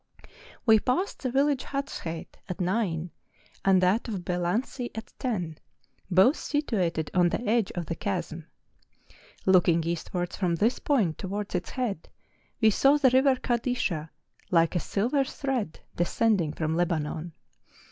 [0.65, 3.11] We passed the village Hatsheit at nine,
[3.63, 5.59] and that of Belansi at ten,
[6.09, 8.47] both situated on the edge of the chasm;
[9.45, 12.09] looking eastwards from this point to¬ wards its head,
[12.59, 14.09] we saw the river Kadisha,
[14.49, 17.33] like a silver thread descending from Lebanon.